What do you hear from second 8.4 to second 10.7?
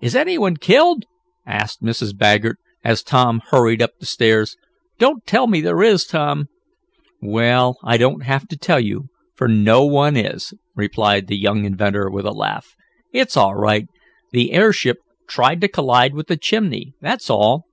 to tell you, for no one is,"